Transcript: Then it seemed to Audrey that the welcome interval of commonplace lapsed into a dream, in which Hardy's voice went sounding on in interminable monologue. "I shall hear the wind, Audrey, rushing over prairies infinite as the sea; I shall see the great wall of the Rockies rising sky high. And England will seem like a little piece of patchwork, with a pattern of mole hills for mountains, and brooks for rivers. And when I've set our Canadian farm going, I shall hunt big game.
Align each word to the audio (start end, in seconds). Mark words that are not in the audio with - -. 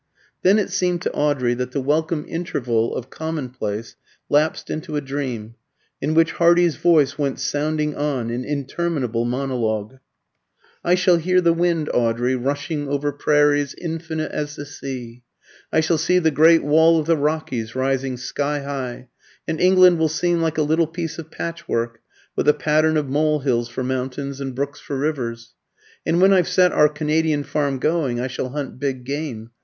Then 0.41 0.57
it 0.57 0.71
seemed 0.71 1.03
to 1.03 1.11
Audrey 1.13 1.53
that 1.53 1.73
the 1.73 1.79
welcome 1.79 2.25
interval 2.27 2.95
of 2.95 3.11
commonplace 3.11 3.97
lapsed 4.29 4.71
into 4.71 4.95
a 4.95 4.99
dream, 5.01 5.53
in 6.01 6.15
which 6.15 6.31
Hardy's 6.31 6.75
voice 6.75 7.19
went 7.19 7.37
sounding 7.39 7.93
on 7.95 8.31
in 8.31 8.43
interminable 8.43 9.25
monologue. 9.25 9.99
"I 10.83 10.95
shall 10.95 11.17
hear 11.17 11.39
the 11.39 11.53
wind, 11.53 11.87
Audrey, 11.93 12.35
rushing 12.35 12.87
over 12.89 13.11
prairies 13.11 13.75
infinite 13.75 14.31
as 14.31 14.55
the 14.55 14.65
sea; 14.65 15.21
I 15.71 15.81
shall 15.81 15.99
see 15.99 16.17
the 16.17 16.31
great 16.31 16.63
wall 16.63 16.99
of 16.99 17.05
the 17.05 17.15
Rockies 17.15 17.75
rising 17.75 18.17
sky 18.17 18.61
high. 18.61 19.07
And 19.47 19.61
England 19.61 19.99
will 19.99 20.09
seem 20.09 20.41
like 20.41 20.57
a 20.57 20.63
little 20.63 20.87
piece 20.87 21.19
of 21.19 21.29
patchwork, 21.29 21.99
with 22.35 22.47
a 22.47 22.55
pattern 22.55 22.97
of 22.97 23.07
mole 23.07 23.41
hills 23.41 23.69
for 23.69 23.83
mountains, 23.83 24.41
and 24.41 24.55
brooks 24.55 24.79
for 24.79 24.97
rivers. 24.97 25.53
And 26.07 26.19
when 26.19 26.33
I've 26.33 26.47
set 26.47 26.71
our 26.71 26.89
Canadian 26.89 27.43
farm 27.43 27.77
going, 27.77 28.19
I 28.19 28.25
shall 28.25 28.49
hunt 28.49 28.79
big 28.79 29.03
game. 29.03 29.51